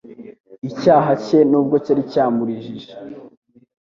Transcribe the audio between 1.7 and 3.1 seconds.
cyari cyaramurijije,